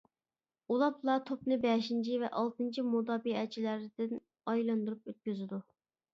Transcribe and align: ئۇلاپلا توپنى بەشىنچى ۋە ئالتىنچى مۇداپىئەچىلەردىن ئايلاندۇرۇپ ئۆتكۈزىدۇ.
ئۇلاپلا 0.75 1.17
توپنى 1.29 1.57
بەشىنچى 1.65 2.15
ۋە 2.23 2.31
ئالتىنچى 2.39 2.85
مۇداپىئەچىلەردىن 2.95 4.19
ئايلاندۇرۇپ 4.55 5.07
ئۆتكۈزىدۇ. 5.15 5.63